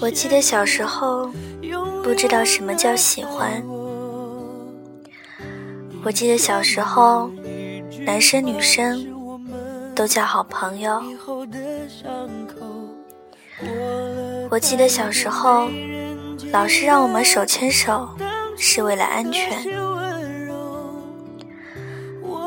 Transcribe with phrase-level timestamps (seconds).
[0.00, 1.30] 我记得小时候
[2.02, 3.62] 不知道什么叫喜欢。
[6.04, 7.30] 我记得小时候，
[8.04, 9.06] 男生女生
[9.94, 11.02] 都叫好朋友。
[14.50, 15.70] 我记得小时候，
[16.52, 18.06] 老师让我们手牵手
[18.58, 19.66] 是为了安全。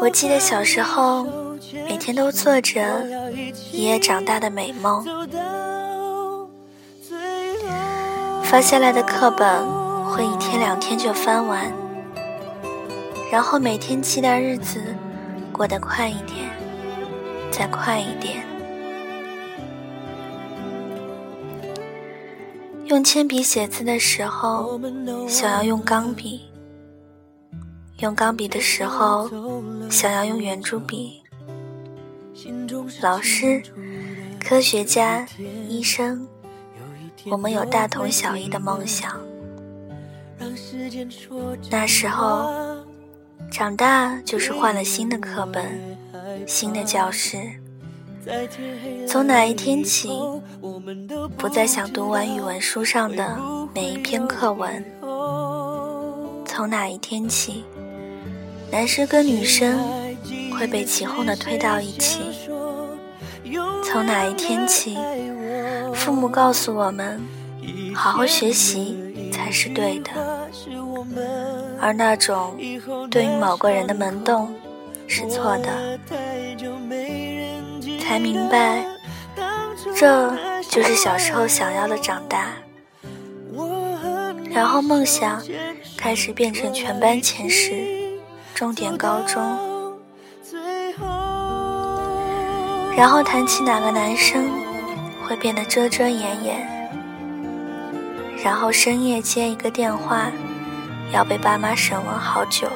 [0.00, 1.26] 我记得小时候，
[1.94, 3.06] 每天都做着
[3.70, 5.04] 一夜长大的美梦。
[8.42, 9.64] 发下来的课本
[10.04, 11.72] 会一天两天就翻完，
[13.30, 14.80] 然后每天期待日子
[15.52, 16.50] 过得快一点，
[17.52, 18.44] 再快一点。
[22.86, 24.80] 用铅笔写字的时候，
[25.28, 26.40] 想要用钢笔；
[28.00, 29.30] 用钢笔的时候，
[29.88, 31.20] 想要用圆珠笔。
[33.00, 33.62] 老师、
[34.40, 35.26] 科学家、
[35.68, 36.26] 医生。
[37.30, 39.18] 我们有大同小异的梦想。
[41.70, 42.52] 那时候，
[43.50, 45.96] 长大就是换了新的课本、
[46.46, 47.38] 新的教室。
[49.06, 50.10] 从哪一天起，
[51.38, 53.38] 不再想读完语文书上的
[53.74, 54.84] 每一篇课文？
[56.46, 57.64] 从哪一天起，
[58.70, 59.78] 男生跟女生
[60.54, 62.20] 会被起哄的推到一起？
[63.84, 64.96] 从哪一天起？
[65.92, 67.20] 父母告诉我们，
[67.94, 70.10] 好好学习才是对的，
[71.80, 72.56] 而那种
[73.10, 74.54] 对于某个人的萌动
[75.06, 75.98] 是错的。
[78.00, 78.84] 才明白，
[79.96, 80.30] 这
[80.68, 82.52] 就是小时候想要的长大。
[84.50, 85.42] 然后梦想
[85.96, 87.72] 开始变成全班前十，
[88.54, 89.42] 重点高中。
[92.96, 94.64] 然后谈起哪个男生。
[95.26, 96.68] 会变得遮遮掩掩，
[98.44, 100.30] 然后深夜接一个电话，
[101.14, 102.68] 要被爸妈审问好久。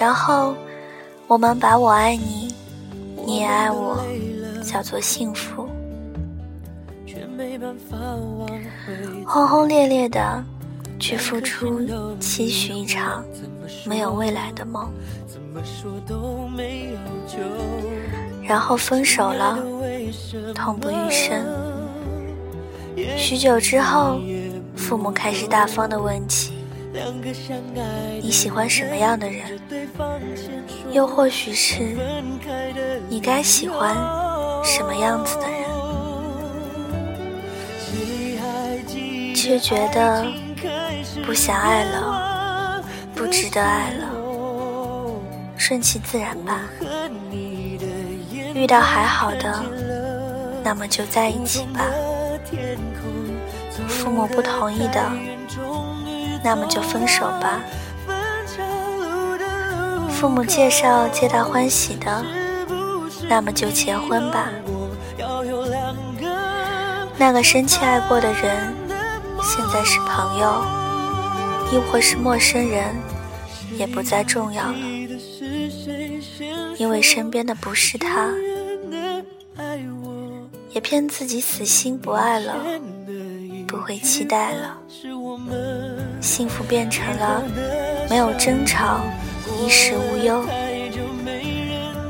[0.00, 0.56] 然后
[1.28, 2.52] 我们把我爱你，
[3.24, 4.04] 你也爱我，
[4.60, 5.68] 叫做幸福。
[9.24, 10.42] 轰轰烈烈的
[10.98, 11.86] 去付出，
[12.18, 13.24] 期许一场
[13.84, 14.90] 没有未来的梦。
[18.42, 19.58] 然后分手了。
[20.54, 21.44] 痛不欲生。
[23.16, 24.18] 许久之后，
[24.74, 26.54] 父母开始大方的问起
[28.22, 29.60] ：“你喜欢什么样的人？”
[30.90, 31.94] 又或许是
[33.08, 33.94] 你该喜欢
[34.64, 35.58] 什么样子的人？
[39.34, 40.26] 却觉得
[41.24, 42.82] 不想爱了，
[43.14, 44.08] 不值得爱了，
[45.56, 46.60] 顺其自然吧。
[48.54, 49.64] 遇到还好的。
[50.64, 51.86] 那么就在一起吧。
[53.88, 55.02] 父母不同意的，
[56.42, 57.60] 那么就分手吧。
[60.10, 62.24] 父母介绍皆大欢喜的，
[63.30, 64.48] 那么就结婚吧。
[67.16, 68.74] 那个深切爱过的人，
[69.40, 70.62] 现在是朋友，
[71.70, 72.94] 亦或是陌生人，
[73.76, 74.78] 也不再重要了，
[76.78, 78.30] 因为身边的不是他。
[80.70, 82.54] 也骗自己死心不爱了，
[83.66, 84.78] 不会期待了，
[86.20, 87.42] 幸福变成了
[88.08, 89.00] 没有争吵，
[89.60, 90.44] 衣食无忧。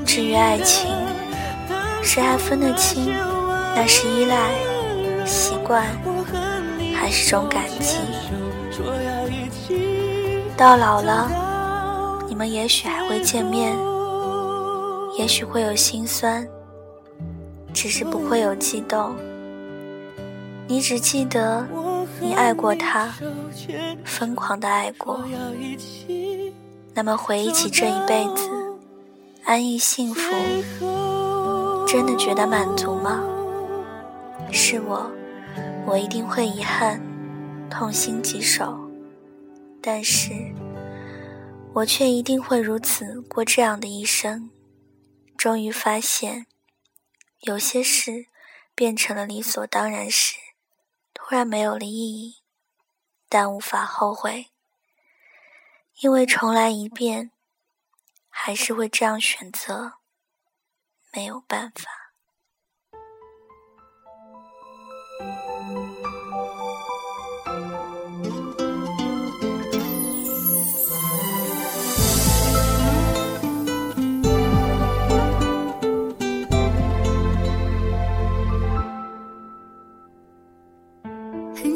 [0.04, 0.90] 至于爱情，
[2.02, 3.12] 谁还分得清
[3.74, 4.52] 那是依赖、
[5.24, 5.86] 习惯，
[6.94, 7.96] 还是种感激？
[10.58, 11.30] 到老了，
[12.26, 13.78] 你们也许还会见面，
[15.16, 16.44] 也许会有心酸。
[17.72, 19.14] 只是不会有激动，
[20.66, 21.64] 你只记得
[22.20, 23.14] 你爱过他，
[24.04, 25.20] 疯狂的爱过。
[26.92, 28.50] 那么回忆起这一辈子，
[29.44, 30.34] 安逸幸福，
[31.86, 33.20] 真的觉得满足吗？
[34.50, 35.08] 是我，
[35.86, 37.00] 我一定会遗憾，
[37.70, 38.76] 痛心疾首。
[39.80, 40.32] 但是，
[41.74, 44.50] 我却一定会如此过这样的一生，
[45.36, 46.46] 终于发现。
[47.40, 48.26] 有些事
[48.74, 50.36] 变成了理所当然时，
[51.14, 52.42] 突然没有了意义，
[53.28, 54.48] 但无法后悔，
[56.00, 57.30] 因为重来一遍，
[58.28, 59.94] 还是会这样选择，
[61.12, 61.88] 没有办法。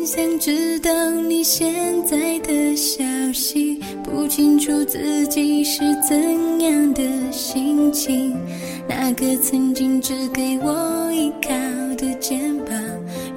[0.05, 1.73] 想知道你现
[2.05, 8.37] 在的消息，不清楚自己是怎样的心情。
[8.89, 11.51] 那个曾经只给我依靠
[11.97, 12.75] 的肩膀，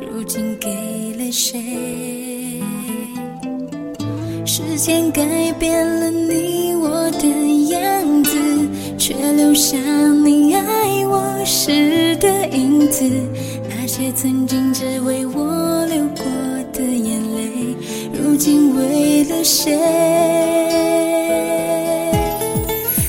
[0.02, 0.70] 如今给
[1.18, 2.62] 了谁？
[4.44, 5.24] 时间改
[5.60, 7.28] 变了你我的
[7.70, 8.38] 样子，
[8.98, 9.78] 却留下
[10.24, 13.08] 你爱我时的影子。
[13.98, 16.26] 那些曾经只为我流过
[16.74, 17.78] 的眼泪，
[18.12, 19.72] 如今为了谁？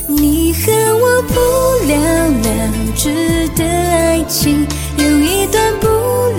[0.07, 1.41] 你和我不
[1.89, 1.99] 了
[2.29, 4.65] 了之的爱情，
[4.97, 5.89] 有一段不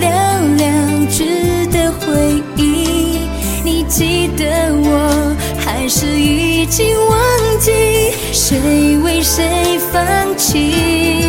[0.00, 0.08] 了
[0.40, 3.18] 了之的回忆。
[3.62, 7.20] 你记得我，还是已经忘
[7.60, 7.70] 记？
[8.32, 11.27] 谁为谁放弃？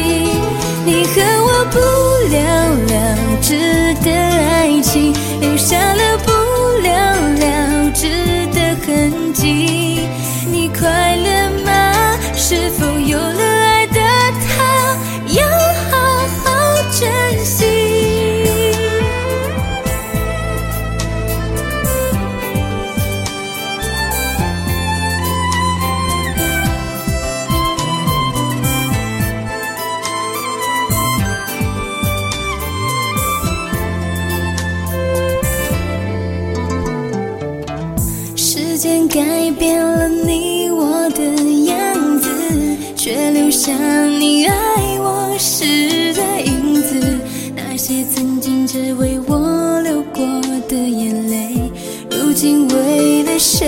[43.70, 43.78] 像
[44.20, 44.56] 你爱
[45.00, 47.20] 我时的影子。
[47.56, 50.26] 那些曾经只为我流过
[50.68, 51.72] 的眼泪，
[52.10, 53.68] 如今为了谁？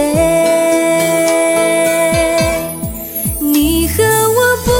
[3.40, 4.72] 你和我不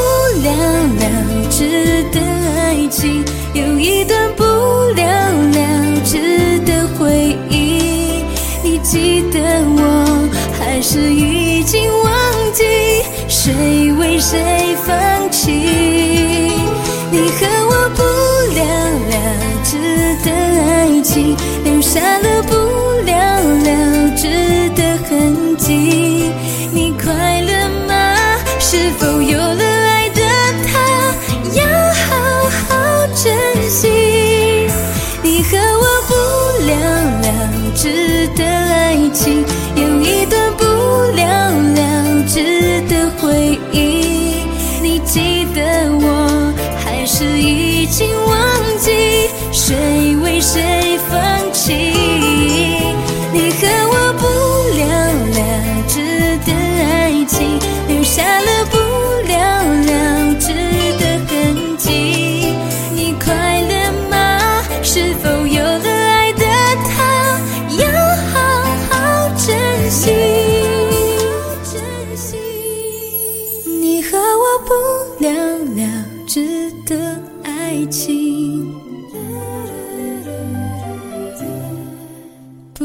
[0.42, 0.50] 了
[0.98, 2.20] 了之的
[2.56, 3.24] 爱情，
[3.54, 8.24] 有一段不了了之的回忆。
[8.64, 9.40] 你记得
[9.78, 10.28] 我，
[10.58, 12.01] 还是已经？
[13.52, 15.52] 谁为谁放弃？
[17.12, 18.02] 你和我不
[18.56, 18.62] 了
[19.10, 19.14] 了
[19.62, 19.76] 之
[20.24, 22.61] 的爱情，留下了不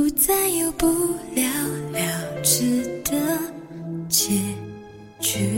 [0.06, 0.86] 不再有不
[1.34, 1.42] 了
[1.90, 3.12] 了之的
[4.08, 4.40] 结
[5.18, 5.50] 局。